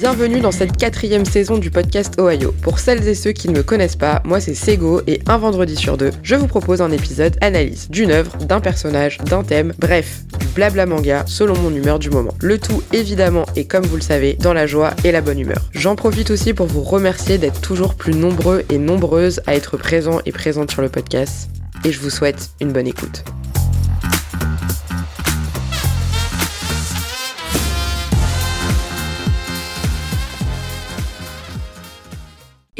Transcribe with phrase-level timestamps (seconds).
[0.00, 2.54] Bienvenue dans cette quatrième saison du podcast Ohio.
[2.62, 5.74] Pour celles et ceux qui ne me connaissent pas, moi c'est Sego et un vendredi
[5.74, 10.20] sur deux, je vous propose un épisode analyse d'une œuvre, d'un personnage, d'un thème, bref,
[10.38, 12.32] du blabla manga selon mon humeur du moment.
[12.40, 15.68] Le tout évidemment et comme vous le savez, dans la joie et la bonne humeur.
[15.72, 20.20] J'en profite aussi pour vous remercier d'être toujours plus nombreux et nombreuses à être présents
[20.26, 21.50] et présentes sur le podcast
[21.84, 23.24] et je vous souhaite une bonne écoute.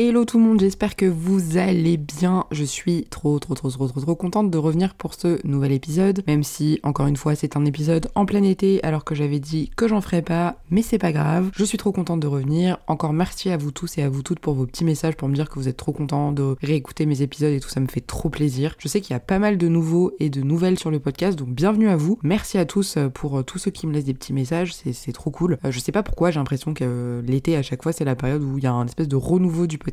[0.00, 2.44] Hello tout le monde, j'espère que vous allez bien.
[2.52, 6.22] Je suis trop trop trop trop trop trop contente de revenir pour ce nouvel épisode,
[6.28, 9.72] même si encore une fois c'est un épisode en plein été alors que j'avais dit
[9.74, 11.50] que j'en ferais pas, mais c'est pas grave.
[11.52, 12.78] Je suis trop contente de revenir.
[12.86, 15.34] Encore merci à vous tous et à vous toutes pour vos petits messages pour me
[15.34, 18.00] dire que vous êtes trop contents de réécouter mes épisodes et tout, ça me fait
[18.00, 18.76] trop plaisir.
[18.78, 21.36] Je sais qu'il y a pas mal de nouveaux et de nouvelles sur le podcast,
[21.36, 22.20] donc bienvenue à vous.
[22.22, 25.12] Merci à tous euh, pour euh, tous ceux qui me laissent des petits messages, c'est
[25.12, 25.58] trop cool.
[25.64, 28.44] Euh, je sais pas pourquoi, j'ai l'impression que l'été à chaque fois c'est la période
[28.44, 29.87] où il y a un espèce de renouveau du podcast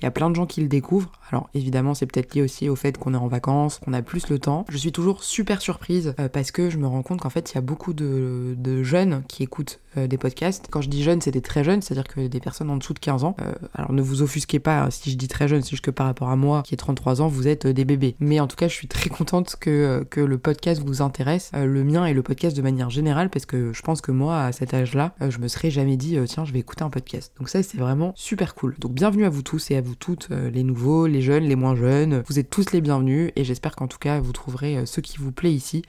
[0.00, 1.12] Il y a plein de gens qui le découvrent.
[1.30, 4.28] Alors évidemment, c'est peut-être lié aussi au fait qu'on est en vacances, qu'on a plus
[4.28, 4.64] le temps.
[4.68, 7.54] Je suis toujours super surprise euh, parce que je me rends compte qu'en fait, il
[7.56, 10.66] y a beaucoup de, jeunes qui écoutent euh, des podcasts.
[10.70, 12.98] Quand je dis jeunes, c'est des très jeunes, c'est-à-dire que des personnes en dessous de
[12.98, 13.36] 15 ans.
[13.40, 15.90] Euh, alors ne vous offusquez pas hein, si je dis très jeune, c'est juste que
[15.90, 18.14] par rapport à moi qui ai 33 ans, vous êtes des bébés.
[18.20, 21.82] Mais en tout cas, je suis très contente que, que le podcast vous intéresse, le
[21.82, 24.74] mien et le podcast de manière générale, parce que je pense que moi, à cet
[24.74, 27.32] âge-là, je me serais jamais dit, tiens, je vais écouter un podcast.
[27.38, 28.76] Donc ça, c'est vraiment super cool.
[28.78, 31.56] Donc bienvenue à vous tous et à vous toutes, euh, les nouveaux, les jeunes, les
[31.56, 32.22] moins jeunes.
[32.26, 35.18] Vous êtes tous les bienvenus et j'espère qu'en tout cas vous trouverez euh, ce qui
[35.18, 35.82] vous plaît ici.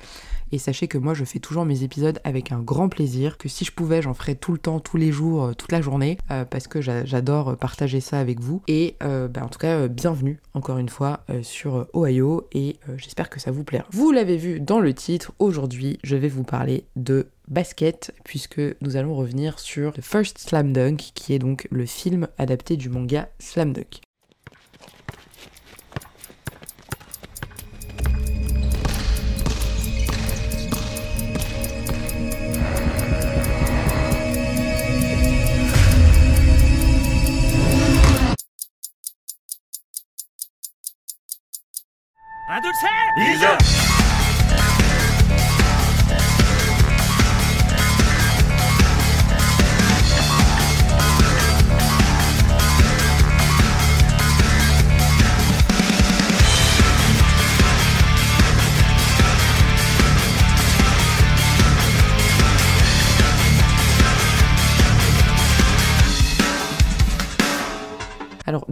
[0.52, 3.66] Et sachez que moi je fais toujours mes épisodes avec un grand plaisir, que si
[3.66, 6.17] je pouvais j'en ferais tout le temps, tous les jours, euh, toute la journée,
[6.50, 8.62] parce que j'adore partager ça avec vous.
[8.68, 13.52] Et bah, en tout cas, bienvenue encore une fois sur Ohio et j'espère que ça
[13.52, 13.86] vous plaira.
[13.92, 18.95] Vous l'avez vu dans le titre, aujourd'hui je vais vous parler de basket, puisque nous
[18.98, 23.30] allons revenir sur The First Slam Dunk, qui est donc le film adapté du manga
[23.40, 24.02] Slam Dunk.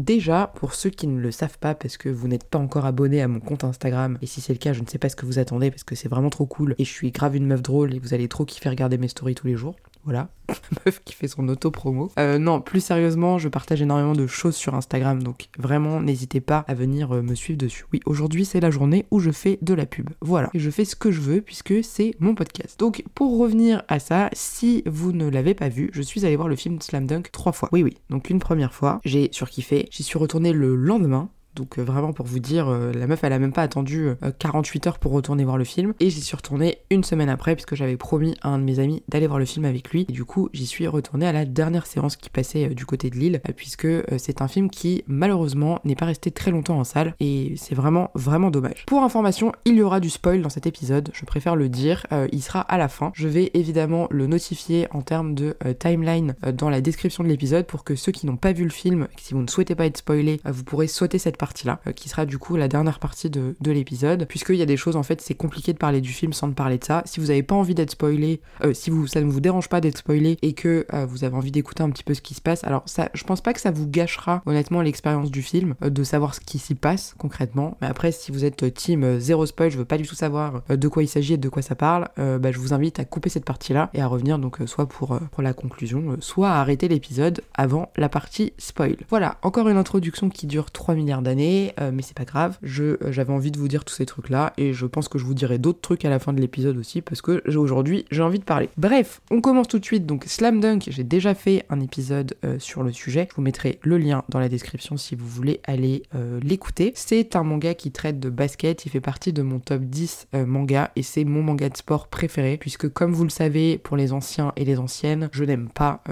[0.05, 3.21] Déjà, pour ceux qui ne le savent pas, parce que vous n'êtes pas encore abonné
[3.21, 5.25] à mon compte Instagram, et si c'est le cas, je ne sais pas ce que
[5.25, 7.93] vous attendez, parce que c'est vraiment trop cool, et je suis grave une meuf drôle,
[7.93, 9.75] et vous allez trop kiffer regarder mes stories tous les jours.
[10.05, 10.29] Voilà,
[10.85, 12.11] meuf qui fait son auto-promo.
[12.19, 16.63] Euh, non, plus sérieusement, je partage énormément de choses sur Instagram, donc vraiment n'hésitez pas
[16.67, 17.85] à venir euh, me suivre dessus.
[17.91, 20.11] Oui, aujourd'hui c'est la journée où je fais de la pub.
[20.21, 22.79] Voilà, et je fais ce que je veux puisque c'est mon podcast.
[22.79, 26.47] Donc pour revenir à ça, si vous ne l'avez pas vu, je suis allé voir
[26.47, 27.69] le film Slam Dunk trois fois.
[27.71, 29.87] Oui, oui, donc une première fois, j'ai surkiffé.
[29.91, 33.33] J'y suis retourné le lendemain donc euh, vraiment pour vous dire, euh, la meuf elle
[33.33, 35.93] a même pas attendu 48 euh, heures pour retourner voir le film.
[35.99, 39.03] Et j'y suis retournée une semaine après puisque j'avais promis à un de mes amis
[39.09, 40.05] d'aller voir le film avec lui.
[40.09, 43.15] Et du coup j'y suis retournée à la dernière séance qui passait du côté de
[43.15, 47.53] Lille puisque c'est un film qui malheureusement n'est pas resté très longtemps en salle et
[47.57, 48.85] c'est vraiment vraiment dommage.
[48.85, 52.41] Pour information, il y aura du spoil dans cet épisode, je préfère le dire, il
[52.41, 53.11] sera à la fin.
[53.15, 57.83] Je vais évidemment le notifier en termes de timeline dans la description de l'épisode pour
[57.83, 60.41] que ceux qui n'ont pas vu le film, si vous ne souhaitez pas être spoilé,
[60.45, 63.55] vous pourrez sauter cette partie partie-là, euh, qui sera du coup la dernière partie de,
[63.61, 66.33] de l'épisode, puisqu'il y a des choses, en fait, c'est compliqué de parler du film
[66.33, 67.03] sans de parler de ça.
[67.05, 69.79] Si vous n'avez pas envie d'être spoilé, euh, si vous, ça ne vous dérange pas
[69.79, 72.41] d'être spoilé et que euh, vous avez envie d'écouter un petit peu ce qui se
[72.41, 76.03] passe, alors ça, je pense pas que ça vous gâchera honnêtement l'expérience du film, de
[76.03, 77.77] savoir ce qui s'y passe concrètement.
[77.79, 80.87] Mais après, si vous êtes team zéro spoil, je veux pas du tout savoir de
[80.87, 83.45] quoi il s'agit et de quoi ça parle, bah, je vous invite à couper cette
[83.45, 87.91] partie-là et à revenir donc soit pour, pour la conclusion, soit à arrêter l'épisode avant
[87.97, 88.97] la partie spoil.
[89.09, 92.57] Voilà, encore une introduction qui dure 3 milliards d'années euh, mais c'est pas grave.
[92.79, 95.33] Euh, j'avais envie de vous dire tous ces trucs-là, et je pense que je vous
[95.33, 98.43] dirai d'autres trucs à la fin de l'épisode aussi, parce que aujourd'hui, j'ai envie de
[98.43, 98.69] parler.
[98.77, 100.05] Bref, on commence tout de suite.
[100.05, 103.27] Donc, Slam Dunk, j'ai déjà fait un épisode euh, sur le sujet.
[103.29, 106.03] Je vous mettrai le lien dans la description si vous voulez aller
[106.41, 106.91] l'écouter.
[106.95, 110.91] C'est un manga qui traite de basket, il fait partie de mon top 10 manga,
[110.95, 114.53] et c'est mon manga de sport préféré, puisque comme vous le savez, pour les anciens
[114.55, 116.03] et les anciennes, je n'aime pas,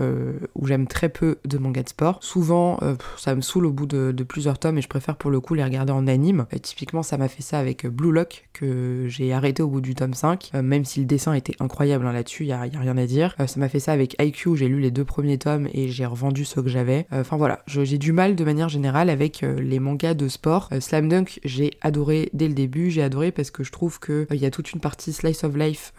[0.55, 2.17] ou j'aime très peu de manga de sport.
[2.21, 2.79] Souvent,
[3.17, 5.53] ça me saoule au bout de, de plusieurs tomes, et je préfère pour le coup
[5.53, 6.45] les regarder en anime.
[6.61, 10.13] typiquement, ça m'a fait ça avec Blue Lock que j'ai arrêté au bout du tome
[10.13, 13.35] 5, même si le dessin était incroyable hein, là-dessus, il y a, rien à dire.
[13.45, 16.45] ça m'a fait ça avec IQ, j'ai lu les deux premiers tomes et j'ai revendu
[16.45, 17.07] ceux que j'avais.
[17.11, 20.69] Enfin voilà, j'ai du mal de manière générale avec les mangas de sport.
[20.79, 24.37] Slam Dunk, j'ai adoré dès le début, j'ai adoré parce que je trouve qu'il il
[24.37, 25.93] y a toute une partie slice of life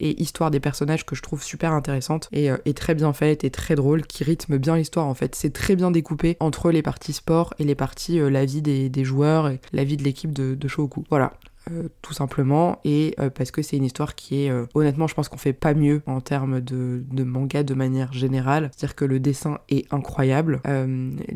[0.00, 3.74] et histoire des personnages que je trouve super intéressante et, très bien faite et très
[3.74, 5.34] drôle, qui rythme bien l'histoire en fait.
[5.34, 9.04] C'est très bien découpé entre les parties sport et les parties euh, la vie des,
[9.04, 10.68] joueurs et la vie de l'équipe de, de.
[11.08, 11.32] Voilà.
[11.70, 15.14] Euh, tout simplement, et euh, parce que c'est une histoire qui est, euh, honnêtement, je
[15.14, 18.70] pense qu'on fait pas mieux en termes de, manga de manière générale.
[18.76, 20.60] C'est-à-dire que le dessin est incroyable,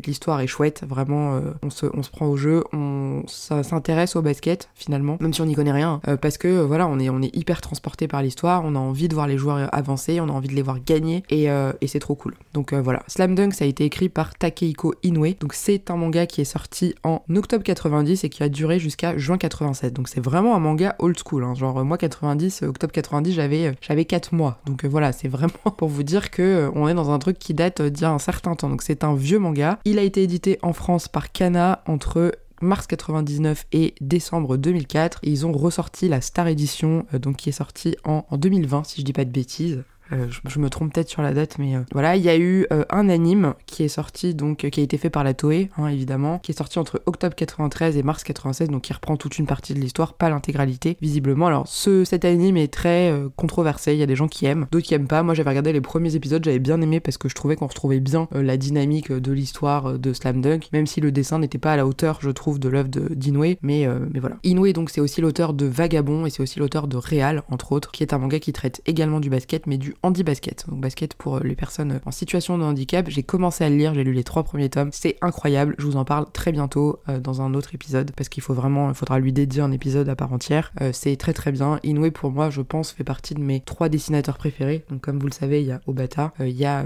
[0.05, 4.69] l'histoire est chouette, vraiment, on, se, on se prend au jeu, on s'intéresse au basket
[4.75, 7.61] finalement, même si on n'y connaît rien, parce que voilà, on est, on est hyper
[7.61, 10.55] transporté par l'histoire, on a envie de voir les joueurs avancer, on a envie de
[10.55, 12.35] les voir gagner, et, et c'est trop cool.
[12.53, 16.27] Donc voilà, Slam Dunk, ça a été écrit par Takehiko Inoue, donc c'est un manga
[16.27, 20.18] qui est sorti en octobre 90 et qui a duré jusqu'à juin 87, donc c'est
[20.19, 21.43] vraiment un manga old school.
[21.43, 21.55] Hein.
[21.55, 24.59] Genre, moi, 90, octobre 90, j'avais, euh, j'avais 4 mois.
[24.65, 27.39] Donc euh, voilà, c'est vraiment pour vous dire que euh, on est dans un truc
[27.39, 28.69] qui date d'il y a un certain temps.
[28.69, 29.79] Donc c'est un vieux manga.
[29.85, 35.29] Il a été édité en France par Kana entre mars 99 et décembre 2004 et
[35.29, 39.05] ils ont ressorti la Star Edition donc qui est sortie en, en 2020 si je
[39.05, 42.15] dis pas de bêtises euh, je, me trompe peut-être sur la date, mais euh, voilà,
[42.15, 45.09] il y a eu euh, un anime qui est sorti, donc qui a été fait
[45.09, 48.83] par la Toei, hein, évidemment, qui est sorti entre octobre 93 et mars 96, donc
[48.83, 51.47] qui reprend toute une partie de l'histoire, pas l'intégralité, visiblement.
[51.47, 54.85] Alors, ce, cet anime est très controversé, il y a des gens qui aiment, d'autres
[54.85, 55.23] qui aiment pas.
[55.23, 57.99] Moi, j'avais regardé les premiers épisodes, j'avais bien aimé parce que je trouvais qu'on retrouvait
[57.99, 61.77] bien la dynamique de l'histoire de Slam Dunk, même si le dessin n'était pas à
[61.77, 64.37] la hauteur, je trouve, de l'œuvre d'Inoue, mais, mais voilà.
[64.43, 67.91] Inoue, donc, c'est aussi l'auteur de Vagabond et c'est aussi l'auteur de Real, entre autres,
[67.91, 71.37] qui est un manga qui traite également du basket, mais du handi-basket, donc basket pour
[71.37, 73.09] euh, les personnes en situation de handicap.
[73.09, 75.97] J'ai commencé à le lire, j'ai lu les trois premiers tomes, c'est incroyable, je vous
[75.97, 79.19] en parle très bientôt euh, dans un autre épisode, parce qu'il faut vraiment, il faudra
[79.19, 80.71] lui dédier un épisode à part entière.
[80.81, 81.79] Euh, c'est très très bien.
[81.83, 84.85] Inoue pour moi, je pense, fait partie de mes trois dessinateurs préférés.
[84.89, 86.83] Donc comme vous le savez, il y a Obata, il y a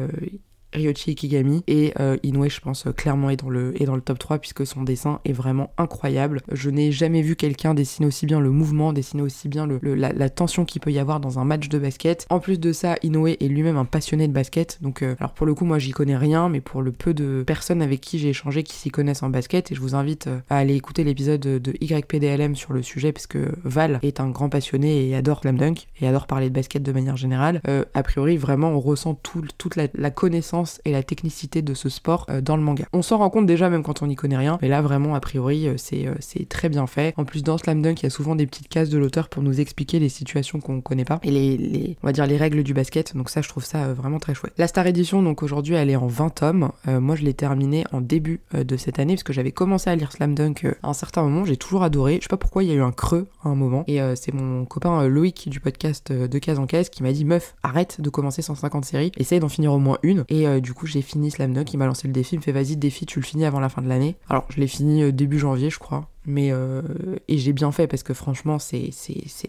[0.74, 4.40] Ryochi Ikigami et euh, Inoue je pense clairement est dans le dans le top 3
[4.40, 6.42] puisque son dessin est vraiment incroyable.
[6.52, 10.30] Je n'ai jamais vu quelqu'un dessiner aussi bien le mouvement, dessiner aussi bien le, la,
[10.30, 12.26] tension qu'il peut y avoir dans un match de basket.
[12.30, 15.46] En plus de ça, Inoue est lui-même un passionné de basket donc euh, alors pour
[15.46, 18.30] le coup moi j'y connais rien mais pour le peu de personnes avec qui j'ai
[18.30, 21.42] échangé qui s'y connaissent en basket et je vous invite euh, à aller écouter l'épisode
[21.42, 25.58] de, YPDLM sur le sujet parce que Val est un grand passionné et adore Slam
[25.58, 27.62] Dunk et adore parler de basket de manière générale.
[27.94, 32.42] a priori vraiment on ressent toute la connaissance et la technicité de ce sport euh,
[32.42, 32.86] dans le manga.
[32.94, 35.20] On s'en rend compte déjà même quand on n'y connaît rien, mais là vraiment a
[35.20, 37.14] priori euh, euh, c'est très bien fait.
[37.18, 39.44] En plus dans Slam Dunk il y a souvent des petites cases de l'auteur pour
[39.44, 42.74] nous expliquer les situations qu'on connaît pas et les, on va dire les règles du
[42.74, 43.16] basket.
[43.16, 44.54] Donc ça je trouve ça vraiment très chouette.
[44.58, 46.72] La Star Edition donc aujourd'hui elle est en 20 tomes.
[46.88, 50.12] moi je l'ai terminée en début de cette année parce que j'avais commencé à lire
[50.12, 51.46] Slam Dunk à un certain moment.
[51.46, 52.18] J'ai toujours adoré.
[52.18, 54.34] Je sais pas pourquoi il y a eu un creux à un moment et c'est
[54.34, 58.10] mon copain Loïc du podcast de Case en Caisse qui m'a dit meuf arrête de
[58.10, 61.54] commencer 150 séries, essaye d'en finir au moins une et du coup, j'ai fini Slam
[61.54, 61.74] Dunk.
[61.74, 62.36] Il m'a lancé le défi.
[62.36, 64.16] Il me fait vas-y, défi, tu le finis avant la fin de l'année.
[64.30, 66.82] Alors, je l'ai fini euh, début janvier, je crois mais euh,
[67.28, 68.92] et j'ai bien fait parce que franchement c'est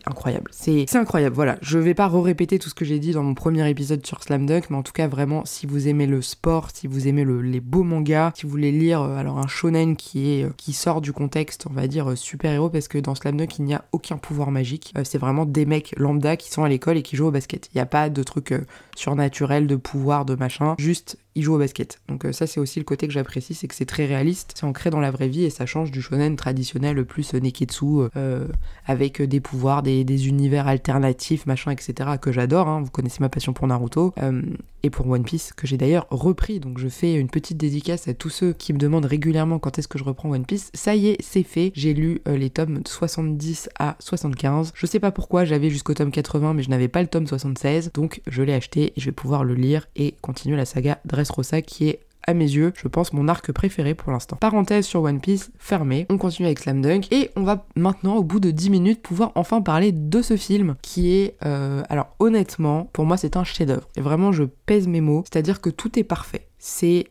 [0.06, 0.50] incroyable.
[0.52, 1.34] C'est incroyable.
[1.34, 1.56] Voilà.
[1.62, 4.46] Je vais pas répéter tout ce que j'ai dit dans mon premier épisode sur Slam
[4.46, 7.40] Dunk mais en tout cas vraiment si vous aimez le sport si vous aimez le,
[7.40, 11.12] les beaux mangas si vous voulez lire euh, alors un shonen euh, qui sort du
[11.12, 14.16] contexte on va dire super héros parce que dans Slam Dunk il n'y a aucun
[14.16, 14.92] pouvoir magique.
[15.04, 17.68] C'est vraiment des mecs lambda qui sont à l'école et qui jouent au basket.
[17.72, 18.54] Il n'y a pas de truc
[18.96, 20.74] surnaturel de pouvoir de machin.
[20.78, 23.74] Juste ils jouent au basket donc ça c'est aussi le côté que j'apprécie c'est que
[23.74, 27.04] c'est très réaliste c'est ancré dans la vraie vie et ça change du shonen traditionnel
[27.04, 28.48] plus Neketsu, euh,
[28.86, 32.68] avec des pouvoirs, des, univers alternatifs, machin, etc., que j'adore.
[32.68, 32.82] Hein.
[32.82, 34.12] Vous connaissez ma passion pour Naruto.
[34.22, 34.42] Euh,
[34.84, 36.60] et pour One Piece, que j'ai d'ailleurs repris.
[36.60, 39.88] Donc je fais une petite dédicace à tous ceux qui me demandent régulièrement quand est-ce
[39.88, 40.70] que je reprends One Piece.
[40.74, 41.72] Ça y est, c'est fait.
[41.74, 44.72] J'ai lu euh, les tomes 70 à 75.
[44.74, 47.92] Je sais pas pourquoi, j'avais jusqu'au tome 80, mais je n'avais pas le tome 76.
[47.94, 51.62] Donc je l'ai acheté et je vais pouvoir le lire et continuer la saga Dressrosa
[51.62, 54.36] qui est à mes yeux, je pense, mon arc préféré pour l'instant.
[54.36, 58.22] Parenthèse sur One Piece fermée, on continue avec Slam Dunk et on va maintenant, au
[58.22, 62.88] bout de 10 minutes, pouvoir enfin parler de ce film qui est, euh, alors honnêtement,
[62.92, 63.88] pour moi c'est un chef-d'œuvre.
[63.96, 66.48] Et vraiment, je pèse mes mots, c'est-à-dire que tout est parfait.
[66.58, 67.08] C'est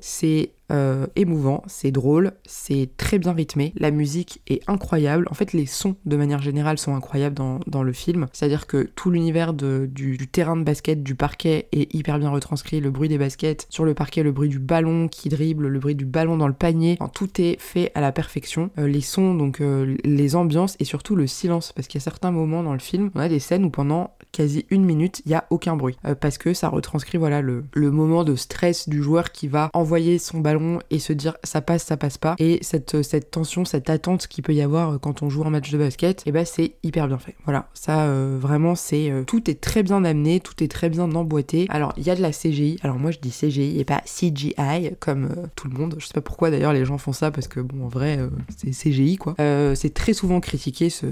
[0.00, 5.26] c'est euh, émouvant, c'est drôle, c'est très bien rythmé, la musique est incroyable.
[5.30, 8.28] En fait, les sons de manière générale sont incroyables dans, le film.
[8.32, 12.80] C'est-à-dire que tout l'univers du, du, terrain de basket, du parquet est hyper bien retranscrit.
[12.80, 15.94] Le bruit des baskets sur le parquet, le bruit du ballon qui dribble, le bruit
[15.94, 16.98] du ballon dans le panier.
[17.12, 18.70] tout est fait à la perfection.
[18.78, 21.72] Euh, les sons, donc euh, les ambiances et surtout le silence.
[21.72, 24.14] Parce qu'il y a certains moments dans le film, on a des scènes où pendant
[24.34, 25.96] quasi une minute, il n'y a aucun bruit.
[26.20, 30.18] parce que ça retranscrit voilà le, le moment de stress du joueur qui va envoyer
[30.18, 32.34] son ballon et se dire ça passe, ça passe pas.
[32.38, 35.70] Et cette, cette tension, cette attente qu'il peut y avoir quand on joue un match
[35.70, 37.36] de basket, et eh ben c'est hyper bien fait.
[37.44, 41.66] Voilà, ça vraiment c'est tout est très bien amené, tout est très bien emboîté.
[41.70, 42.78] Alors il y a de la CGI.
[42.82, 44.54] Alors moi je dis CGI et pas CGI
[44.98, 45.96] comme tout le monde.
[45.98, 48.18] Je sais pas pourquoi d'ailleurs les gens font ça parce que bon en vrai
[48.56, 49.34] c'est CGI quoi.
[49.38, 51.06] c'est très souvent critiqué ce,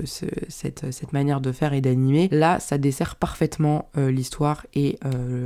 [0.49, 2.29] cette, cette manière de faire et d'animer.
[2.33, 4.99] Là ça dessert parfaitement l'histoire et,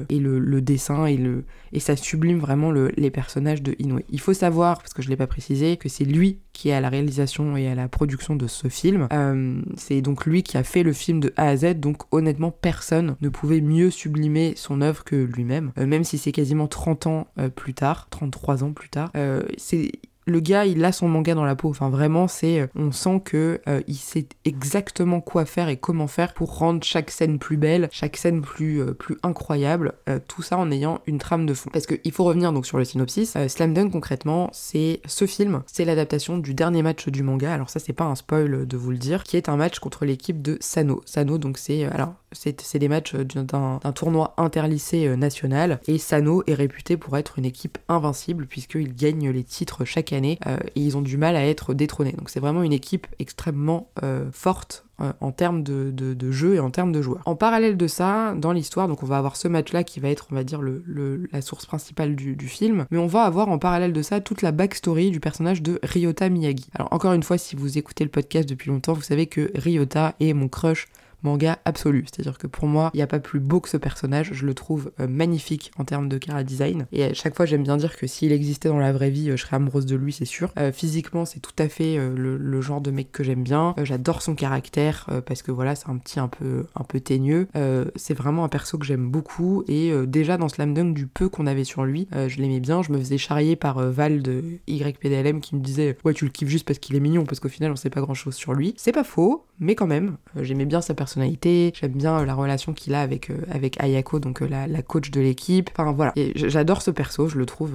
[0.09, 4.01] et le, dessin et le et ça sublime vraiment les personnages de Inoue.
[4.09, 6.81] Il faut savoir, parce que je l'ai pas précisé, que c'est lui qui est à
[6.81, 9.09] la réalisation et à la production de ce film.
[9.13, 12.51] Euh, c'est donc lui qui a fait le film de A à Z, donc honnêtement
[12.51, 17.07] personne ne pouvait mieux sublimer son œuvre que lui-même, euh, même si c'est quasiment 30
[17.07, 19.11] ans euh, plus tard, 33 ans plus tard.
[19.59, 19.93] c'est
[20.27, 21.71] le gars, il a son manga dans la peau.
[21.71, 26.09] Enfin, vraiment, c'est, euh, on sent que euh, il sait exactement quoi faire et comment
[26.09, 29.95] faire pour rendre chaque scène plus belle, chaque scène plus, euh, plus incroyable.
[30.29, 31.71] tout ça en ayant une trame de fond.
[31.73, 33.37] Parce qu'il faut revenir donc sur le synopsis.
[33.49, 37.53] Slam Dunk, concrètement, c'est ce film, c'est l'adaptation du dernier match du manga.
[37.53, 40.05] Alors ça, c'est pas un spoil de vous le dire, qui est un match contre
[40.05, 41.03] l'équipe de Sano.
[41.07, 46.97] Sano, donc c'est, alors c'est des matchs d'un tournoi interlycée national et Sano est réputé
[46.97, 51.03] pour être une équipe invincible puisqu'ils gagnent les titres chaque année euh, et ils ont
[51.03, 52.13] du mal à être détrônés.
[52.13, 56.71] Donc c'est vraiment une équipe extrêmement euh, forte euh, en termes de, jeu et en
[56.71, 57.23] termes de joueurs.
[57.27, 60.29] En parallèle de ça, dans l'histoire, donc on va avoir ce match-là qui va être,
[60.33, 63.93] on va dire, la source principale du, du, film, mais on va avoir en parallèle
[63.93, 66.67] de ça toute la backstory du personnage de Ryota Miyagi.
[66.75, 70.15] Alors encore une fois, si vous écoutez le podcast depuis longtemps, vous savez que Ryota
[70.21, 70.89] est mon crush
[71.23, 72.05] manga absolu.
[72.07, 74.31] C'est-à-dire que pour moi, il n'y a pas plus beau que ce personnage.
[74.33, 76.87] Je le trouve euh, magnifique en termes de cara design.
[76.93, 79.37] Et à chaque fois, j'aime bien dire que s'il existait dans la vraie vie, euh,
[79.37, 80.53] je serais amoureuse de lui, c'est sûr.
[80.59, 83.75] Euh, physiquement, c'est tout à fait le, genre de mec que j'aime bien.
[83.83, 87.49] J'adore son caractère parce que voilà, c'est un petit un peu un peu teigneux.
[87.97, 89.63] c'est vraiment un perso que j'aime beaucoup.
[89.69, 92.83] Et déjà dans Slam Dunk, du peu qu'on avait sur lui, je l'aimais bien.
[92.83, 96.49] Je me faisais charrier par Val de YPDLM qui me disait ouais tu le kiffes
[96.49, 98.75] juste parce qu'il est mignon parce qu'au final on sait pas grand chose sur lui.
[98.79, 102.95] C'est pas faux, mais quand même, j'aimais bien sa personnalité j'aime bien la relation qu'il
[102.95, 105.71] a avec, euh, Ayako, donc euh, la, coach de l'équipe.
[105.73, 107.73] Enfin voilà, j'adore ce perso, je le trouve,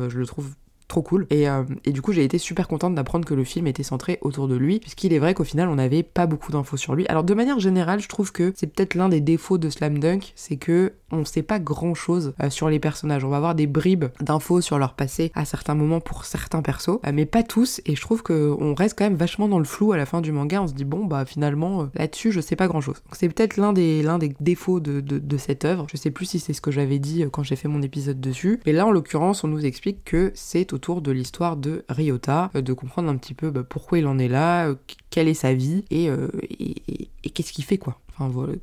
[0.91, 1.25] trop cool.
[1.29, 4.19] Et, euh, et du coup, j'ai été super contente d'apprendre que le film était centré
[4.21, 7.07] autour de lui, puisqu'il est vrai qu'au final, on n'avait pas beaucoup d'infos sur lui.
[7.07, 10.33] Alors, de manière générale, je trouve que c'est peut-être l'un des défauts de Slam Dunk,
[10.35, 13.23] c'est que on sait pas grand chose euh, sur les personnages.
[13.23, 16.99] On va avoir des bribes d'infos sur leur passé à certains moments pour certains persos,
[17.05, 17.81] euh, mais pas tous.
[17.85, 20.31] Et je trouve qu'on reste quand même vachement dans le flou à la fin du
[20.33, 20.61] manga.
[20.61, 22.97] On se dit, bon, bah finalement, là-dessus, je sais pas grand chose.
[23.13, 24.03] C'est peut-être l'un des,
[24.39, 25.87] défauts de, cette œuvre.
[25.89, 28.59] Je sais plus si c'est ce que j'avais dit quand j'ai fait mon épisode dessus.
[28.65, 32.49] Mais là, en l'occurrence, on nous explique que c'est au autour de l'histoire de Ryota,
[32.55, 34.75] euh, de comprendre un petit peu bah, pourquoi il en est là, euh,
[35.11, 37.99] quelle est sa vie et, euh, et qu'est-ce qu'il fait quoi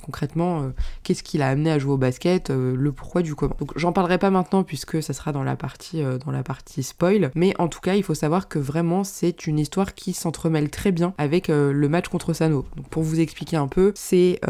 [0.02, 0.68] concrètement, euh,
[1.02, 3.54] qu'est-ce qui l'a amené à jouer au basket, euh, le pourquoi du comment.
[3.58, 6.82] Donc j'en parlerai pas maintenant puisque ça sera dans la partie euh, dans la partie
[6.82, 10.70] spoil, mais en tout cas il faut savoir que vraiment c'est une histoire qui s'entremêle
[10.70, 12.64] très bien avec le match contre Sano.
[12.76, 14.40] Donc pour vous expliquer un peu, c'est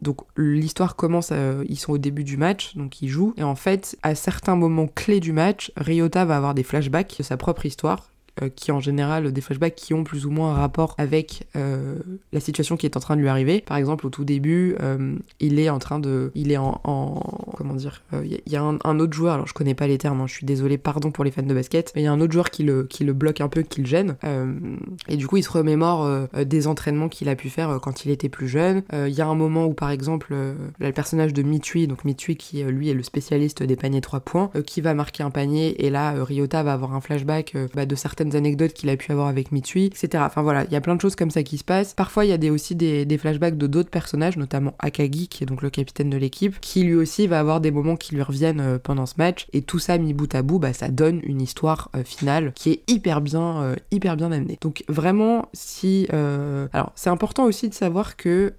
[0.00, 1.32] donc l'histoire commence,
[1.68, 4.86] ils sont au début du match, donc ils jouent et en fait à certains moments
[4.86, 8.80] clés du match, Ryota va avoir des flashbacks de sa propre histoire euh, qui en
[8.80, 11.94] général des flashbacks qui ont plus ou moins un rapport avec euh,
[12.32, 13.62] la situation qui est en train de lui arriver.
[13.64, 16.80] Par exemple, au tout début, euh, il est en train de, il est en,
[17.56, 19.34] comment dire, il y, a un, autre joueur.
[19.34, 21.54] Alors je connais pas les termes, hein, je suis désolée, pardon pour les fans de
[21.54, 23.62] basket, mais il y a un autre joueur qui le, qui le bloque un peu,
[23.62, 24.16] qui le gêne.
[25.06, 28.28] et du coup, il se remémore des entraînements qu'il a pu faire quand il était
[28.28, 28.82] plus jeune.
[28.92, 32.64] Il y a un moment où, par exemple, le personnage de Mitui, donc Mitui qui
[32.64, 36.14] lui est le spécialiste des paniers 3 points, qui va marquer un panier, et là,
[36.24, 39.86] Ryota va avoir un flashback bah, de certaines anecdotes qu'il a pu avoir avec Mitsui,
[39.86, 40.22] etc.
[40.26, 41.94] Enfin voilà, il y a plein de choses comme ça qui se passent.
[41.94, 45.62] Parfois, il y a aussi des, flashbacks de d'autres personnages, notamment Akagi, qui est donc
[45.62, 48.78] le capitaine de l'équipe, qui lui aussi va avoir des moments qui lui reviennent euh,
[48.78, 49.46] pendant ce match.
[49.52, 52.70] Et tout ça mis bout à bout, bah, ça donne une histoire euh, finale qui
[52.70, 54.58] est hyper bien, euh, hyper bien amenée.
[54.60, 56.08] Donc vraiment, si...
[56.72, 58.54] Alors, c'est important aussi de savoir que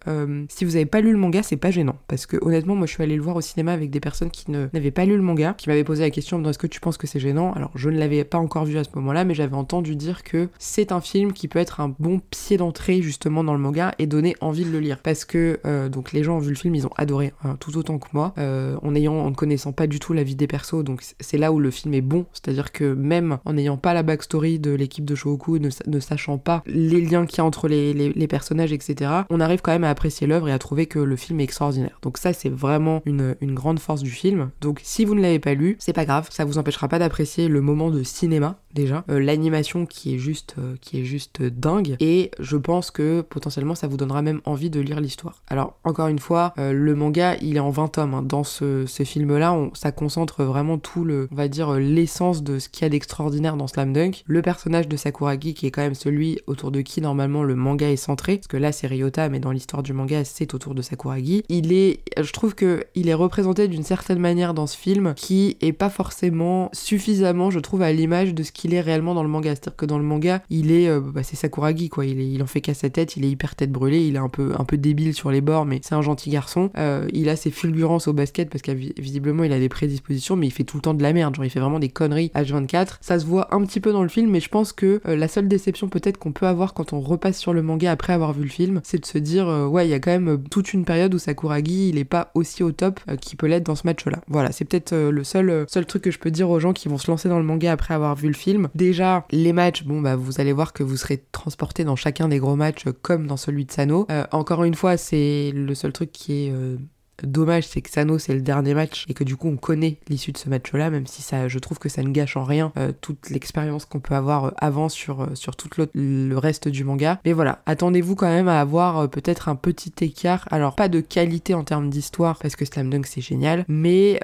[0.49, 1.97] si vous n'avez pas lu le manga, c'est pas gênant.
[2.07, 4.51] Parce que honnêtement, moi, je suis allée le voir au cinéma avec des personnes qui
[4.51, 7.07] n'avaient pas lu le manga, qui m'avaient posé la question, est-ce que tu penses que
[7.07, 7.53] c'est gênant?
[7.53, 10.49] Alors, je ne l'avais pas encore vu à ce moment-là, mais j'avais entendu dire que
[10.59, 14.07] c'est un film qui peut être un bon pied d'entrée justement dans le manga et
[14.07, 14.99] donner envie de le lire.
[14.99, 17.77] Parce que euh, donc les gens ont vu le film, ils ont adoré, hein, tout
[17.77, 20.47] autant que moi, euh, en ayant, en ne connaissant pas du tout la vie des
[20.47, 20.83] persos.
[20.83, 24.03] Donc c'est là où le film est bon, c'est-à-dire que même en n'ayant pas la
[24.03, 27.93] backstory de l'équipe de Shogoku, ne, sachant pas les liens qu'il y a entre les,
[27.93, 31.15] les, personnages, etc., on arrive quand même à apprécier l'œuvre et à trouver que le
[31.15, 31.99] film est extraordinaire.
[32.01, 34.49] Donc ça c'est vraiment une, une grande force du film.
[34.61, 37.47] Donc si vous ne l'avez pas lu, c'est pas grave, ça vous empêchera pas d'apprécier
[37.47, 39.03] le moment de cinéma déjà.
[39.09, 41.95] Euh, animation qui est juste, euh, qui est juste dingue.
[41.99, 45.43] Et je pense que potentiellement ça vous donnera même envie de lire l'histoire.
[45.47, 48.13] Alors encore une fois, euh, le manga il est en 20 tomes.
[48.15, 48.23] Hein.
[48.23, 52.83] Dans ce, film-là, ça concentre vraiment tout le, on va dire l'essence de ce qu'il
[52.83, 54.23] y a d'extraordinaire dans Slam Dunk.
[54.25, 57.89] Le personnage de Sakuragi qui est quand même celui autour de qui normalement le manga
[57.89, 60.81] est centré, parce que là c'est Ryota, mais dans l'histoire du manga c'est autour de
[60.81, 61.43] Sakuragi.
[61.49, 65.57] Il est, je trouve que il est représenté d'une certaine manière dans ce film qui
[65.61, 69.29] est pas forcément suffisamment, je trouve, à l'image de ce qu'il est réellement dans le
[69.43, 72.05] C'est-à-dire que dans le manga, il est, euh, bah, c'est Sakuragi quoi.
[72.05, 74.29] Il, il en fait qu'à sa tête, il est hyper tête brûlée, il est un
[74.29, 76.69] peu, un peu débile sur les bords, mais c'est un gentil garçon.
[76.77, 80.51] Euh, il a ses fulgurances au basket parce qu'visiblement il a des prédispositions, mais il
[80.51, 81.35] fait tout le temps de la merde.
[81.35, 82.97] Genre il fait vraiment des conneries H24.
[83.01, 85.27] Ça se voit un petit peu dans le film, mais je pense que euh, la
[85.27, 88.43] seule déception peut-être qu'on peut avoir quand on repasse sur le manga après avoir vu
[88.43, 91.13] le film, c'est de se dire ouais, il y a quand même toute une période
[91.13, 94.19] où Sakuragi il est pas aussi au top qu'il peut l'être dans ce match-là.
[94.27, 96.97] Voilà, c'est peut-être le seul, seul truc que je peux dire aux gens qui vont
[96.97, 98.69] se lancer dans le manga après avoir vu le film.
[98.75, 102.39] Déjà, les matchs, bon bah vous allez voir que vous serez transporté dans chacun des
[102.39, 104.05] gros matchs comme dans celui de Sano.
[104.11, 106.77] Euh, encore une fois, c'est le seul truc qui est euh,
[107.23, 110.31] dommage, c'est que Sano c'est le dernier match et que du coup on connaît l'issue
[110.31, 112.91] de ce match-là, même si ça, je trouve que ça ne gâche en rien euh,
[112.99, 117.19] toute l'expérience qu'on peut avoir avant sur, sur tout le reste du manga.
[117.25, 120.47] Mais voilà, attendez-vous quand même à avoir peut-être un petit écart.
[120.51, 124.19] Alors pas de qualité en termes d'histoire parce que Slam Dunk c'est génial, mais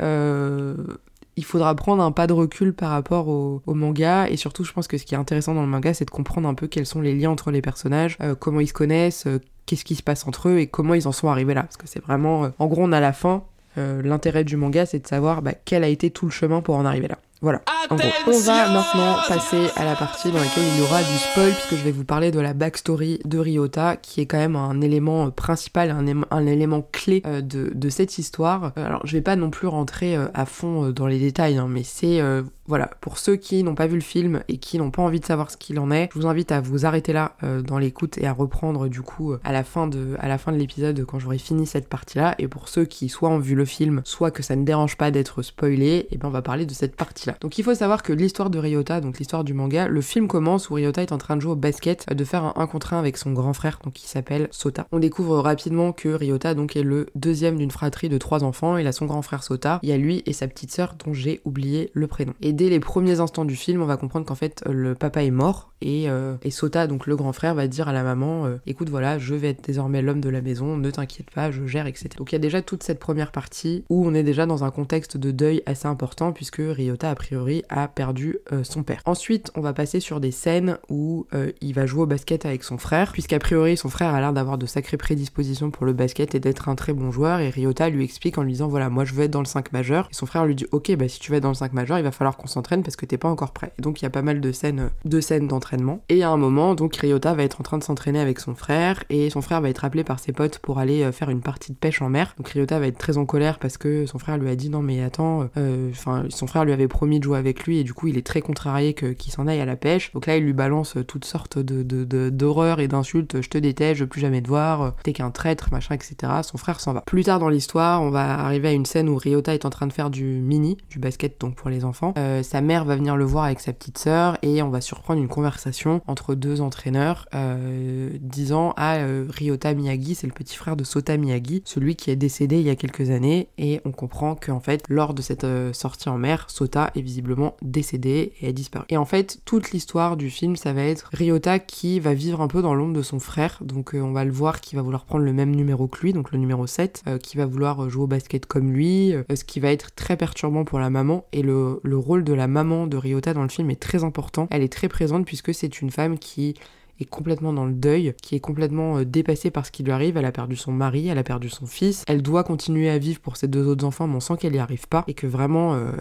[1.37, 4.87] il faudra prendre un pas de recul par rapport au, manga et surtout je pense
[4.87, 7.01] que ce qui est intéressant dans le manga c'est de comprendre un peu quels sont
[7.01, 10.27] les liens entre les personnages, euh, comment ils se connaissent, euh, qu'est-ce qui se passe
[10.27, 12.67] entre eux et comment ils en sont arrivés là parce que c'est vraiment euh, en
[12.67, 13.43] gros on a la fin
[13.77, 16.83] l'intérêt du manga c'est de savoir bah, quel a été tout le chemin pour en
[16.83, 17.17] arriver là.
[17.41, 17.63] Voilà.
[17.89, 21.17] En gros, on va maintenant passer à la partie dans laquelle il y aura du
[21.17, 24.55] spoil, puisque je vais vous parler de la backstory de Ryota, qui est quand même
[24.55, 28.73] un élément euh, principal, un, élément clé euh, de, cette histoire.
[28.77, 31.83] Euh, alors, je vais pas non plus rentrer à fond dans les détails, hein, mais
[31.83, 32.21] c'est
[32.67, 35.25] voilà, pour ceux qui n'ont pas vu le film et qui n'ont pas envie de
[35.25, 38.27] savoir ce qu'il en est, je vous invite à vous arrêter là dans l'écoute et
[38.27, 41.37] à reprendre du coup à la fin de à la fin de l'épisode quand j'aurai
[41.37, 42.35] fini cette partie-là.
[42.39, 45.11] Et pour ceux qui soit ont vu le film, soit que ça ne dérange pas
[45.11, 47.30] d'être spoilé, et eh ben on va parler de cette partie-là.
[47.39, 50.69] Donc il faut savoir que l'histoire de Ryota, donc l'histoire du manga, le film commence
[50.69, 52.99] où Ryota est en train de jouer au basket, de faire un 1 contre 1
[52.99, 54.87] avec son grand frère, donc qui s'appelle Sota.
[54.91, 58.87] On découvre rapidement que Ryota donc est le deuxième d'une fratrie de trois enfants, il
[58.87, 61.41] a son grand frère Sota, il y a lui et sa petite sœur dont j'ai
[61.45, 62.33] oublié le prénom.
[62.41, 65.31] Et dès les premiers instants du film, on va comprendre qu'en fait le papa est
[65.31, 68.57] mort et, euh, et, Sota, donc le grand frère, va dire à la maman euh,
[68.67, 71.87] écoute voilà, je vais être désormais l'homme de la maison, ne t'inquiète pas, je gère,
[71.87, 72.09] etc.
[72.17, 74.71] Donc il y a déjà toute cette première partie où on est déjà dans un
[74.71, 79.01] contexte de deuil assez important puisque Ryota a priori a perdu euh, son père.
[79.05, 81.27] Ensuite, on va passer sur des scènes où
[81.61, 84.57] il va jouer au basket avec son frère, puisqu'a priori son frère a l'air d'avoir
[84.57, 88.03] de sacrées prédispositions pour le basket et d'être un très bon joueur, et Ryota lui
[88.03, 90.25] explique en lui disant voilà, moi je veux être dans le 5 majeur, et son
[90.25, 92.11] frère lui dit ok, bah si tu veux être dans le 5 majeur, il va
[92.11, 93.71] falloir qu'on s'entraîne parce que t'es pas encore prêt.
[93.77, 96.01] Et donc il y a pas mal de scènes, de scènes d'entraînement.
[96.09, 99.03] Et à un moment, donc Ryota va être en train de s'entraîner avec son frère,
[99.09, 101.71] et son frère va être appelé par ses potes pour aller euh, faire une partie
[101.71, 102.33] de pêche en mer.
[102.37, 104.81] Donc Ryota va être très en colère parce que son frère lui a dit non
[104.81, 107.93] mais attends, euh, enfin son frère lui avait promis de jouer avec lui et du
[107.93, 110.11] coup il est très contrarié qu'il s'en aille à la pêche.
[110.13, 111.81] Donc là il lui balance toutes sortes de
[112.29, 115.69] d'horreurs et d'insultes, je te déteste, je veux plus jamais te voir, t'es qu'un traître,
[115.71, 116.15] machin, etc.
[116.43, 117.01] Son frère s'en va.
[117.01, 119.87] Plus tard dans l'histoire, on va arriver à une scène où Ryota est en train
[119.87, 122.13] de faire du mini, du basket donc pour les enfants.
[122.17, 125.21] Euh, sa mère va venir le voir avec sa petite sœur et on va surprendre
[125.21, 130.75] une conversation entre deux entraîneurs euh, disant à euh, Ryota Miyagi, c'est le petit frère
[130.75, 134.35] de Sota Miyagi, celui qui est décédé il y a quelques années et on comprend
[134.35, 138.85] qu'en fait lors de cette sortie en mer, Sota est visiblement décédé et a disparu.
[138.89, 142.47] Et en fait toute l'histoire du film ça va être Ryota qui va vivre un
[142.47, 145.25] peu dans l'ombre de son frère, donc on va le voir qui va vouloir prendre
[145.25, 148.45] le même numéro que lui, donc le numéro 7, qui va vouloir jouer au basket
[148.45, 152.23] comme lui, ce qui va être très perturbant pour la maman et le, le rôle
[152.23, 154.47] de la maman de Ryota dans le film est très important.
[154.51, 156.55] Elle est très présente puisque c'est une femme qui
[157.05, 160.17] complètement dans le deuil, qui est complètement euh, dépassée par ce qui lui arrive.
[160.17, 162.03] Elle a perdu son mari, elle a perdu son fils.
[162.07, 164.59] Elle doit continuer à vivre pour ses deux autres enfants, mais on sent qu'elle n'y
[164.59, 165.91] arrive pas et que vraiment euh,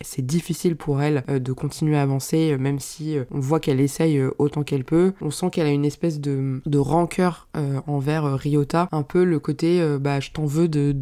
[0.00, 4.20] c'est difficile pour elle euh, de continuer à avancer, même si on voit qu'elle essaye
[4.38, 5.12] autant qu'elle peut.
[5.20, 7.48] On sent qu'elle a une espèce de, de rancœur
[7.86, 10.92] envers Ryota, un peu le côté bah je t'en veux de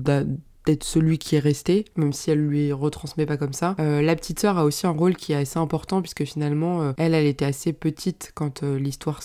[0.66, 3.76] d'être celui qui est resté, même si elle lui retransmet pas comme ça.
[3.80, 6.92] Euh, la petite sœur a aussi un rôle qui est assez important puisque finalement, euh,
[6.98, 9.20] elle, elle était assez petite quand euh, l'histoire,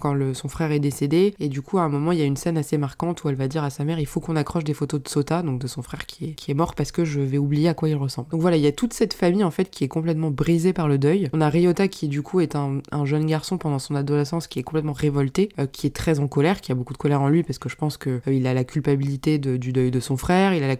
[0.00, 2.36] quand son frère est décédé, et du coup, à un moment, il y a une
[2.36, 4.74] scène assez marquante où elle va dire à sa mère, il faut qu'on accroche des
[4.74, 7.20] photos de Sota, donc de son frère qui est, qui est mort parce que je
[7.20, 8.28] vais oublier à quoi il ressemble.
[8.30, 10.88] Donc voilà, il y a toute cette famille en fait qui est complètement brisée par
[10.88, 11.28] le deuil.
[11.32, 14.60] On a Ryota qui du coup est un, un jeune garçon pendant son adolescence qui
[14.60, 17.42] est complètement révolté, qui est très en colère, qui a beaucoup de colère en lui
[17.42, 20.62] parce que je pense que il a la culpabilité du deuil de son frère, il
[20.62, 20.76] a la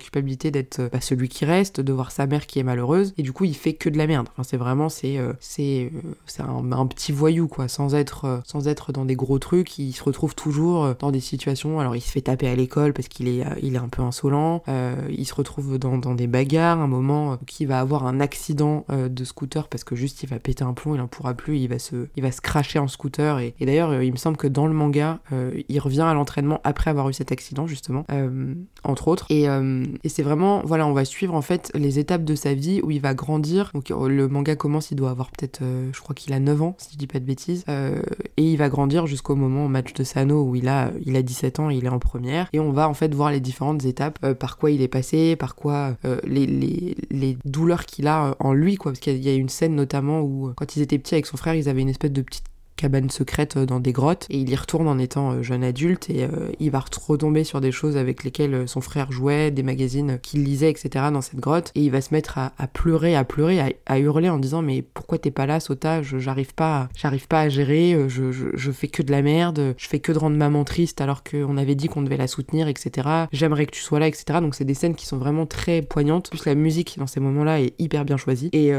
[0.50, 3.44] d'être bah, celui qui reste, de voir sa mère qui est malheureuse, et du coup
[3.44, 4.28] il fait que de la merde.
[4.32, 5.90] Enfin, c'est vraiment c'est c'est
[6.26, 9.92] c'est un, un, petit voyou quoi, sans être sans être dans des gros trucs, il
[9.92, 11.80] se retrouve toujours dans des situations.
[11.80, 14.62] Alors il se fait taper à l'école parce qu'il est il est un peu insolent,
[15.08, 19.24] il se retrouve dans, dans des bagarres, un moment qui va avoir un accident de
[19.24, 21.78] scooter parce que juste il va péter un plomb, il en pourra plus, il va
[21.78, 24.74] se il va se cracher en scooter et, d'ailleurs il me semble que dans le
[24.74, 25.20] manga
[25.68, 29.26] il revient à l'entraînement après avoir eu cet accident justement, euh, entre autres.
[29.30, 32.54] Et, euh, et c'est vraiment, voilà, on va suivre en fait les étapes de sa
[32.54, 33.70] vie où il va grandir.
[33.74, 35.60] Donc euh, le manga commence, il doit avoir peut-être,
[35.92, 37.64] je crois qu'il a 9 ans, si je dis pas de bêtises.
[37.68, 41.22] et il va grandir jusqu'au moment au match de Sano où il a, il a
[41.22, 42.48] 17 ans il est en première.
[42.52, 45.54] Et on va en fait voir les différentes étapes, par quoi il est passé, par
[45.54, 48.92] quoi les, les, les, douleurs qu'il a en lui, quoi.
[48.92, 51.54] Parce qu'il y a une scène notamment où quand ils étaient petits avec son frère,
[51.54, 52.44] ils avaient une espèce de petite
[52.76, 56.10] cabane secrète euh, dans des grottes et il y retourne en étant euh, jeune adulte
[56.10, 60.18] et euh, il va retomber sur des choses avec lesquelles son frère jouait, des magazines
[60.20, 61.06] qu'il lisait, etc.
[61.12, 64.38] dans cette grotte et il va se mettre à, pleurer, à pleurer, à, hurler en
[64.38, 66.02] disant mais pourquoi t'es pas là, Sota?
[66.02, 70.00] J'arrive pas, j'arrive pas à gérer, je, je, fais que de la merde, je fais
[70.00, 73.08] que de rendre maman triste alors qu'on avait dit qu'on devait la soutenir, etc.
[73.32, 74.40] J'aimerais que tu sois là, etc.
[74.40, 76.30] Donc c'est des scènes qui sont vraiment très poignantes.
[76.30, 78.72] plus la musique dans ces moments-là est hyper bien choisie et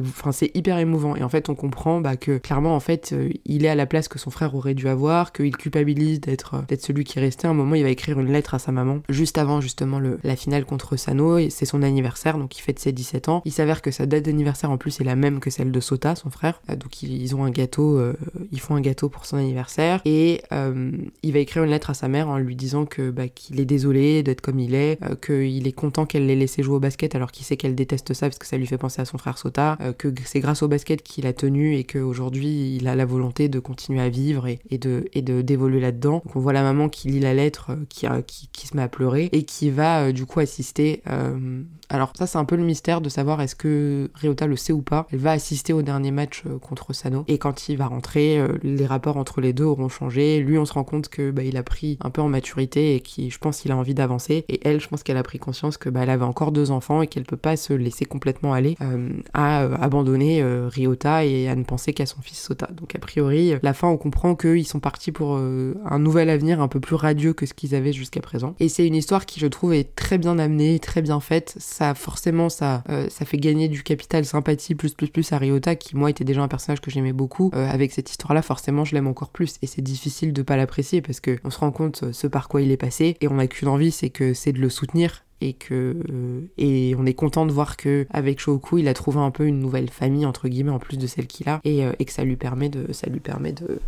[0.00, 1.16] enfin c'est hyper émouvant.
[1.16, 3.86] Et en fait on comprend bah, que clairement en fait euh, il est à la
[3.86, 7.22] place que son frère aurait dû avoir qu'il culpabilise d'être euh, d'être celui qui est
[7.22, 7.46] resté.
[7.46, 10.18] À un moment il va écrire une lettre à sa maman juste avant justement le,
[10.24, 13.42] la finale contre Sano et c'est son anniversaire donc il fête ses 17 ans.
[13.44, 16.14] Il s'avère que sa date d'anniversaire en plus est la même que celle de Sota
[16.14, 16.60] son frère.
[16.70, 18.00] Euh, donc ils, ont un gâteau
[18.52, 20.00] ils font un gâteau pour son anniversaire.
[20.04, 20.42] Et
[21.22, 23.64] il va écrire une lettre à sa mère en lui disant que bah, qu'il est
[23.64, 27.32] désolé d'être comme il est qu'il est content qu'elle l'ait laissé jouer au basket alors
[27.32, 29.78] qu'il sait qu'elle déteste ça parce que ça lui fait penser à son frère Sota
[29.92, 33.58] que c'est grâce au basket qu'il a tenu et qu'aujourd'hui il a la volonté de
[33.58, 35.04] continuer à vivre et, de
[35.42, 36.22] d'évoluer là-dedans.
[36.24, 38.82] Donc on voit la maman qui lit la lettre, euh, qui, qui, qui, se met
[38.82, 41.02] à pleurer et qui va euh, du coup assister
[41.88, 44.82] alors ça c'est un peu le mystère de savoir est-ce que Ryota le sait ou
[44.82, 45.06] pas.
[45.12, 48.48] Elle va assister au dernier match euh, contre Sano et quand il va rentrer, euh,
[48.62, 50.40] les rapports entre les deux auront changé.
[50.40, 53.30] Lui on se rend compte que bah, a pris un peu en maturité et qui
[53.30, 54.44] je pense qu'il a envie d'avancer.
[54.48, 57.06] Et elle je pense qu'elle a pris conscience que bah, avait encore deux enfants et
[57.06, 61.92] qu'elle peut pas se laisser complètement aller euh, à abandonner Ryota et à ne penser
[61.92, 62.68] qu'à son fils Sota.
[62.72, 66.68] Donc a priori la fin on comprend qu'ils sont partis pour un nouvel avenir un
[66.68, 68.54] peu plus radieux que ce qu'ils avaient jusqu'à présent.
[68.60, 71.94] Et c'est une histoire qui je trouve est très bien amenée, très bien faite ça
[71.94, 75.96] forcément ça, euh, ça fait gagner du capital sympathie plus plus plus à Ryota qui
[75.96, 77.50] moi était déjà un personnage que j'aimais beaucoup.
[77.54, 81.02] Euh, avec cette histoire-là, forcément je l'aime encore plus et c'est difficile de pas l'apprécier
[81.02, 83.38] parce que on se rend compte euh, ce par quoi il est passé et on
[83.40, 85.96] a qu'une envie, c'est que c'est de le soutenir et que
[86.56, 89.58] et on est content de voir que avec Shoku il a trouvé un peu une
[89.58, 92.36] nouvelle famille entre guillemets en plus de celle qu'il a et, et que ça lui
[92.36, 93.80] permet de ça lui permet de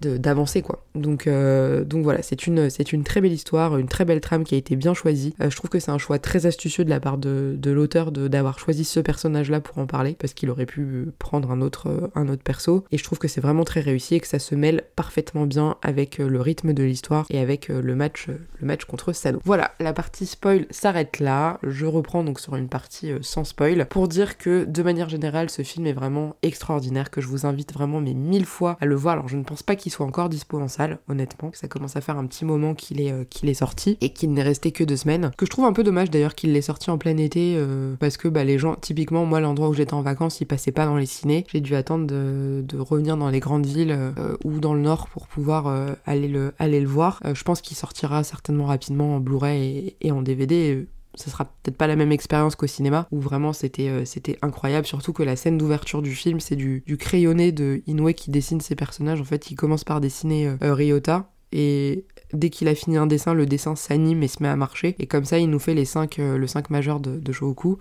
[0.00, 0.84] d'avancer quoi.
[0.94, 4.54] Donc, euh, donc voilà, c'est une, une très belle histoire, une très belle trame qui
[4.54, 5.34] a été bien choisie.
[5.40, 8.12] Euh, je trouve que c'est un choix très astucieux de la part de, de l'auteur
[8.12, 12.08] d'avoir choisi ce personnage-là pour en parler, parce qu'il aurait pu prendre un autre, euh,
[12.14, 12.84] un autre perso.
[12.92, 15.76] Et je trouve que c'est vraiment très réussi et que ça se mêle parfaitement bien
[15.82, 19.40] avec le rythme de l'histoire et avec le match, le match contre Sano.
[19.44, 21.58] Voilà, la partie spoil s'arrête là.
[21.62, 25.62] Je reprends donc sur une partie sans spoil pour dire que de manière générale, ce
[25.62, 29.14] film est vraiment extraordinaire, que je vous invite vraiment mais mille fois à le voir.
[29.14, 31.50] Alors je ne pense pas qu'il soit encore dispo en salle, honnêtement.
[31.54, 34.32] Ça commence à faire un petit moment qu'il est, euh, qu'il est sorti et qu'il
[34.32, 35.30] n'est resté que deux semaines.
[35.36, 38.16] Que je trouve un peu dommage d'ailleurs qu'il l'ait sorti en plein été euh, parce
[38.16, 40.96] que bah, les gens, typiquement, moi, l'endroit où j'étais en vacances, ils passaient pas dans
[40.96, 41.44] les ciné.
[41.52, 45.26] J'ai dû attendre de, revenir dans les grandes villes euh, ou dans le nord pour
[45.26, 45.66] pouvoir
[46.04, 47.20] aller, le, aller le voir.
[47.32, 51.86] je pense qu'il sortira certainement rapidement en Blu-ray et, en DVD ce sera peut-être pas
[51.86, 55.58] la même expérience qu'au cinéma, où vraiment c'était euh, c'était incroyable, surtout que la scène
[55.58, 59.20] d'ouverture du film, c'est du, du crayonné de Inoue qui dessine ses personnages.
[59.20, 63.34] En fait, il commence par dessiner euh, Ryota, et dès qu'il a fini un dessin,
[63.34, 64.96] le dessin s'anime et se met à marcher.
[64.98, 67.32] Et comme ça, il nous fait les 5, euh, le 5 majeur de, de.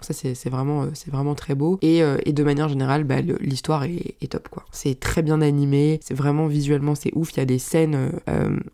[0.01, 1.79] Ça, c'est vraiment, euh, vraiment très beau.
[1.81, 4.49] Et, euh, de manière générale, bah, l'histoire est, top.
[4.71, 7.31] C'est très bien animé, c'est vraiment visuellement, c'est ouf.
[7.33, 8.11] Il y a des scènes.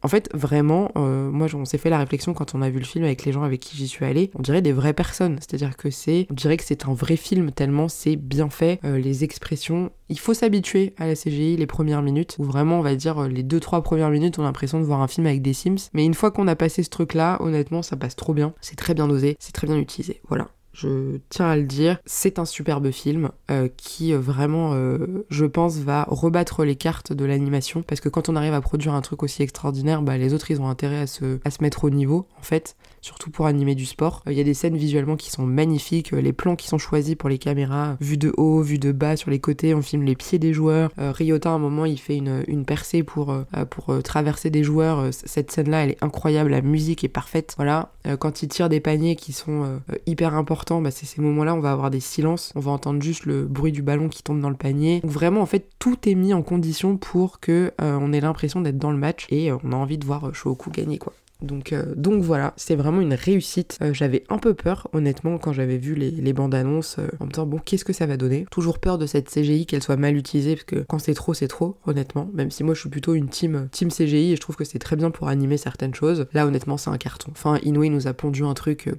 [0.01, 3.05] en fait, vraiment, moi, on s'est fait la réflexion quand on a vu le film
[3.05, 4.31] avec les gens avec qui j'y suis allée.
[4.35, 5.37] On dirait des vraies personnes.
[5.39, 6.27] C'est-à-dire que c'est.
[6.31, 8.79] On dirait que c'est un vrai film tellement c'est bien fait.
[8.83, 9.91] les expressions.
[10.11, 13.43] Il faut s'habituer à la CGI les premières minutes, où vraiment, on va dire, les
[13.43, 15.89] 2-3 premières minutes, on a l'impression de voir un film avec des Sims.
[15.93, 18.53] Mais une fois qu'on a passé ce truc-là, honnêtement, ça passe trop bien.
[18.59, 20.19] C'est très bien dosé, c'est très bien utilisé.
[20.27, 20.49] Voilà.
[20.73, 25.45] Je tiens à le dire, c'est un superbe film euh, qui euh, vraiment, euh, je
[25.45, 29.01] pense, va rebattre les cartes de l'animation parce que quand on arrive à produire un
[29.01, 31.89] truc aussi extraordinaire, bah, les autres ils ont intérêt à se, à se mettre au
[31.89, 34.23] niveau en fait, surtout pour animer du sport.
[34.27, 37.27] Il y a des scènes visuellement qui sont magnifiques, les plans qui sont choisis pour
[37.27, 40.39] les caméras, vue de haut, vue de bas sur les côtés, on filme les pieds
[40.39, 40.91] des joueurs.
[40.97, 43.35] Ryota à un moment il fait une, une percée pour,
[43.69, 47.53] pour traverser des joueurs, cette scène là elle est incroyable, la musique est parfaite.
[47.57, 51.59] Voilà, quand il tire des paniers qui sont hyper importants, bah, c'est ces moments-là, on
[51.59, 54.49] va avoir des silences, on va entendre juste le bruit du ballon qui tombe dans
[54.49, 55.01] le panier.
[55.01, 58.61] Donc vraiment, en fait, tout est mis en condition pour que euh, on ait l'impression
[58.61, 61.13] d'être dans le match et euh, on a envie de voir Shoku gagner, quoi.
[61.41, 63.79] Donc, euh, donc voilà, c'est vraiment une réussite.
[63.93, 67.57] j'avais un peu peur, honnêtement, quand j'avais vu les, bandes annonces, en me disant bon,
[67.57, 68.45] qu'est-ce que ça va donner?
[68.51, 71.47] Toujours peur de cette CGI qu'elle soit mal utilisée, parce que quand c'est trop, c'est
[71.47, 72.29] trop, honnêtement.
[72.33, 74.79] Même si moi, je suis plutôt une team, team CGI et je trouve que c'est
[74.79, 76.27] très bien pour animer certaines choses.
[76.33, 77.31] Là, honnêtement, c'est un carton.
[77.31, 78.89] Enfin, Inoue nous a pondu un truc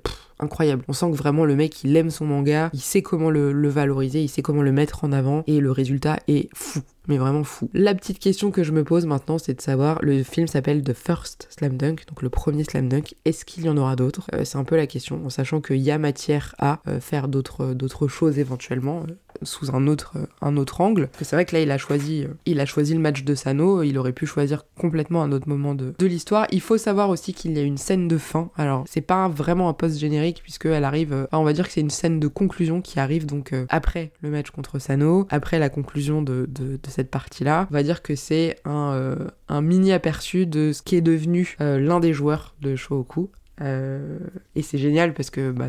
[0.43, 0.85] incroyable.
[0.89, 4.23] On sent que vraiment le mec, il aime son manga, il sait comment le, valoriser,
[4.23, 7.69] il sait comment le mettre en avant, et le résultat est fou mais vraiment fou.
[7.75, 10.93] La petite question que je me pose maintenant, c'est de savoir, le film s'appelle The
[10.93, 14.27] First Slam Dunk, donc le premier Slam Dunk, est-ce qu'il y en aura d'autres?
[14.35, 17.29] Euh, C'est un peu la question, en sachant qu'il y a matière à euh, faire
[17.29, 19.05] d'autres d'autres choses éventuellement.
[19.43, 21.09] Euh, sous un autre, un autre angle.
[21.21, 23.99] C'est vrai que là, il a, choisi, il a choisi le match de Sano, il
[23.99, 26.47] aurait pu choisir complètement un autre moment de, l'histoire.
[26.51, 28.51] Il faut savoir aussi qu'il y a une scène de fin.
[28.57, 32.19] Alors, c'est pas vraiment un post-générique, puisqu'elle arrive, on va dire que c'est une scène
[32.19, 36.49] de conclusion qui arrive donc après le match contre Sano, après la conclusion de,
[36.89, 37.67] cette partie-là.
[37.71, 41.79] On va dire que c'est un, euh, mini aperçu de ce qui est devenu euh,
[41.79, 43.31] l'un des joueurs de Shohoku.
[43.61, 44.19] Euh,
[44.57, 45.69] et c'est génial parce que, bah,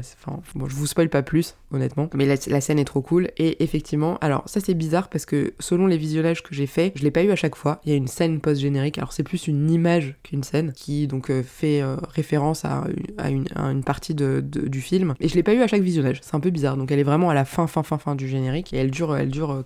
[0.56, 3.30] bon, je vous spoil pas plus, honnêtement, mais la, scène est trop cool.
[3.38, 7.04] Et effectivement, alors ça c'est bizarre parce que selon les visionnages que j'ai fait, je
[7.04, 7.82] l'ai pas eu à chaque fois.
[7.86, 11.30] Il y a une scène post-générique, alors c'est plus une image qu'une scène qui donc
[11.30, 12.86] euh, fait euh, référence à,
[13.18, 15.16] à, une, une, partie de, du film.
[15.20, 16.78] Et je l'ai pas eu à chaque visionnage, c'est un peu bizarre.
[16.78, 19.16] Donc elle est vraiment à la fin, fin, fin, fin du générique et elle dure,
[19.16, 19.66] elle dure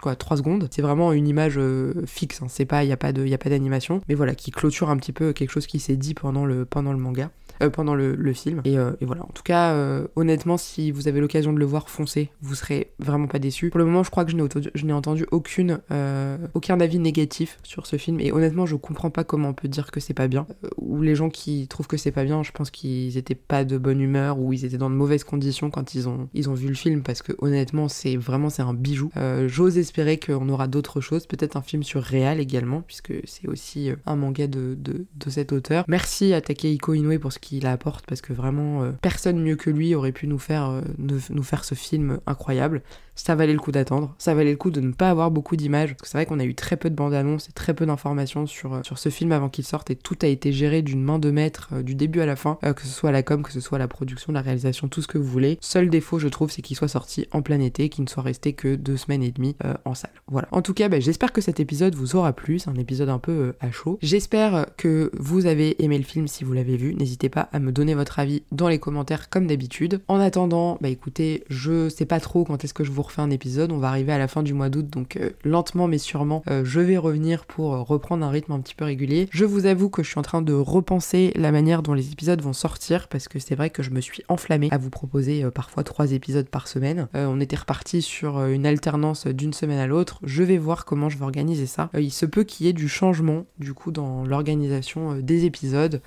[0.00, 0.68] quoi, 3 secondes.
[0.70, 1.60] C'est vraiment une image
[2.06, 2.46] fixe, hein.
[2.48, 5.50] c'est pas, il n'y a pas d'animation, mais voilà, qui clôture un petit peu quelque
[5.50, 7.30] chose qui s'est dit pendant le, pendant le manga.
[7.62, 8.62] Euh, pendant le, film.
[8.66, 11.88] Euh, et, voilà, en tout cas, euh, honnêtement, si vous avez l'occasion de le voir,
[11.88, 13.70] foncez, vous serez vraiment pas déçus.
[13.70, 18.20] Pour le moment, je crois que je n'ai entendu, aucun avis négatif sur ce film,
[18.20, 20.46] et honnêtement, je comprends pas comment on peut dire que c'est pas bien.
[20.76, 23.78] ou les gens qui trouvent que c'est pas bien, je pense qu'ils étaient pas de
[23.78, 26.68] bonne humeur, ou ils étaient dans de mauvaises conditions quand ils ont, ils ont vu
[26.68, 29.10] le film, parce que honnêtement, c'est vraiment c'est un bijou.
[29.46, 33.90] J'ose espérer qu'on aura d'autres choses, peut-être un film sur Réal également, puisque c'est aussi
[34.06, 35.84] un manga de, de, de cet auteur.
[35.88, 39.68] Merci à Takehiko Inoue pour ce qu'il apporte parce que vraiment euh, personne mieux que
[39.68, 42.82] lui aurait pu nous faire, euh, nous faire ce film incroyable
[43.14, 45.90] ça valait le coup d'attendre, ça valait le coup de ne pas avoir beaucoup d'images,
[45.90, 47.86] parce que c'est vrai qu'on a eu très peu de bandes annonces et très peu
[47.86, 51.02] d'informations sur, euh, sur ce film avant qu'il sorte, et tout a été géré d'une
[51.02, 53.42] main de maître euh, du début à la fin, euh, que ce soit la com,
[53.42, 55.58] que ce soit la production, la réalisation, tout ce que vous voulez.
[55.60, 58.52] Seul défaut, je trouve, c'est qu'il soit sorti en plein été, qu'il ne soit resté
[58.54, 60.12] que deux semaines et demie en salle.
[60.28, 60.48] Voilà.
[60.50, 63.18] En tout cas, bah, j'espère que cet épisode vous aura plu, c'est un épisode un
[63.18, 63.98] peu à chaud.
[64.02, 67.72] J'espère que vous avez aimé le film si vous l'avez vu, n'hésitez pas à me
[67.72, 70.00] donner votre avis dans les commentaires comme d'habitude.
[70.08, 73.30] En attendant, bah écoutez, je sais pas trop quand est-ce que je vous refait un
[73.30, 73.72] épisode.
[73.72, 76.62] On va arriver à la fin du mois d'août, donc euh, lentement mais sûrement, euh,
[76.64, 79.28] je vais revenir pour euh, reprendre un rythme un petit peu régulier.
[79.30, 82.40] Je vous avoue que je suis en train de repenser la manière dont les épisodes
[82.40, 85.84] vont sortir, parce que c'est vrai que je me suis enflammée à vous proposer parfois
[85.84, 87.08] trois épisodes par semaine.
[87.14, 90.18] on était reparti sur une alternance d'une semaine à l'autre.
[90.22, 91.90] Je vais voir comment je vais organiser ça.
[91.94, 96.00] il se peut qu'il y ait du changement, du coup, dans l'organisation des épisodes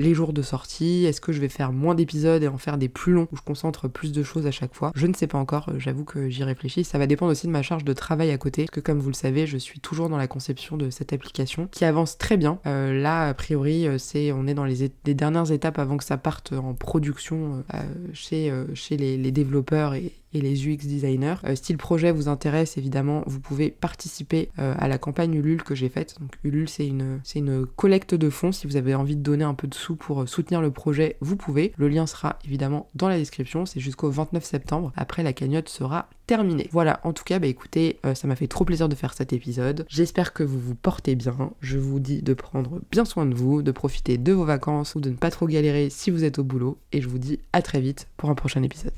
[0.00, 2.88] les jours de sortie Est-ce que je vais faire moins d'épisodes et en faire des
[2.88, 4.90] plus longs où je concentre plus de choses à chaque fois?
[4.94, 6.84] Je ne sais pas encore, euh, j'avoue que j'y réfléchis.
[6.84, 9.10] Ça va dépendre aussi de ma charge de travail à côté, parce que comme vous
[9.10, 12.58] le savez, je suis toujours dans la conception de cette application qui avance très bien.
[12.66, 16.16] Euh, là, a priori, euh, c'est on est dans les, dernières étapes avant que ça
[16.16, 17.64] parte en production
[18.12, 18.50] chez,
[18.96, 21.36] les, les développeurs et, et les UX designers.
[21.44, 25.62] Euh, si le projet vous intéresse, évidemment, vous pouvez participer euh, à la campagne Ulule
[25.62, 26.16] que j'ai faite.
[26.20, 28.52] Donc Ulule, c'est une, c'est une collecte de fonds.
[28.52, 31.16] Si vous avez envie de donner un peu de sous pour euh, soutenir le projet,
[31.20, 31.72] vous pouvez.
[31.76, 33.66] Le lien sera évidemment dans la description.
[33.66, 34.92] C'est jusqu'au 29 septembre.
[34.96, 36.68] Après, la cagnotte sera terminée.
[36.70, 39.84] Voilà, en tout cas, bah écoutez, ça m'a fait trop plaisir de faire cet épisode.
[39.88, 41.52] J'espère que vous vous portez bien.
[41.60, 45.00] Je vous dis de prendre bien soin de vous, de profiter de vos vacances ou
[45.00, 46.78] de ne pas trop galérer si vous êtes au boulot.
[46.92, 48.92] Et je vous dis à très vite pour un prochain épisode.